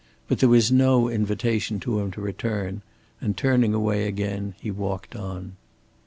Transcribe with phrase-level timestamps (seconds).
[0.27, 2.81] But there was no invitation to him to return,
[3.21, 5.57] and turning away again he walked on.